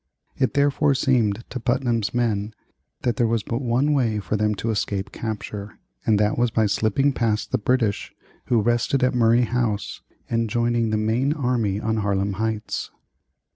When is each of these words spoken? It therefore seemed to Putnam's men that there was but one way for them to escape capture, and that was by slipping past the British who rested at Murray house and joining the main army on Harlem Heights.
It 0.35 0.55
therefore 0.55 0.95
seemed 0.95 1.43
to 1.51 1.59
Putnam's 1.59 2.11
men 2.11 2.55
that 3.03 3.17
there 3.17 3.27
was 3.27 3.43
but 3.43 3.61
one 3.61 3.93
way 3.93 4.17
for 4.19 4.35
them 4.35 4.55
to 4.55 4.71
escape 4.71 5.11
capture, 5.11 5.77
and 6.07 6.17
that 6.19 6.39
was 6.39 6.49
by 6.49 6.65
slipping 6.65 7.13
past 7.13 7.51
the 7.51 7.59
British 7.59 8.11
who 8.45 8.63
rested 8.63 9.03
at 9.03 9.13
Murray 9.13 9.43
house 9.43 10.01
and 10.27 10.49
joining 10.49 10.89
the 10.89 10.97
main 10.97 11.33
army 11.33 11.79
on 11.79 11.97
Harlem 11.97 12.33
Heights. 12.41 12.89